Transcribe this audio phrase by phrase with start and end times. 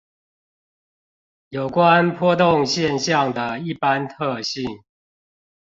[1.49, 4.81] 有關波動現象的一般特性